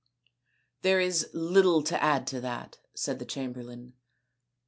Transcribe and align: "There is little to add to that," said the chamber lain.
"There 0.81 0.99
is 0.99 1.29
little 1.31 1.83
to 1.83 2.03
add 2.03 2.25
to 2.25 2.41
that," 2.41 2.79
said 2.95 3.19
the 3.19 3.23
chamber 3.25 3.61
lain. 3.63 3.93